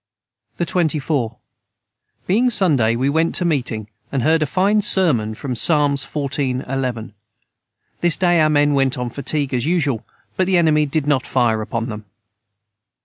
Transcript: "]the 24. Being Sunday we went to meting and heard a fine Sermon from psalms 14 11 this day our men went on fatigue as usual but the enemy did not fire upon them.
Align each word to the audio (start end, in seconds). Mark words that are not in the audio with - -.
"]the 0.57 0.65
24. 0.65 1.37
Being 2.25 2.49
Sunday 2.49 2.95
we 2.95 3.07
went 3.07 3.35
to 3.35 3.45
meting 3.45 3.87
and 4.11 4.23
heard 4.23 4.41
a 4.41 4.47
fine 4.47 4.81
Sermon 4.81 5.35
from 5.35 5.55
psalms 5.55 6.03
14 6.05 6.61
11 6.61 7.13
this 7.99 8.17
day 8.17 8.39
our 8.41 8.49
men 8.49 8.73
went 8.73 8.97
on 8.97 9.11
fatigue 9.11 9.53
as 9.53 9.67
usual 9.67 10.03
but 10.37 10.47
the 10.47 10.57
enemy 10.57 10.87
did 10.87 11.05
not 11.05 11.27
fire 11.27 11.61
upon 11.61 11.87
them. 11.89 12.05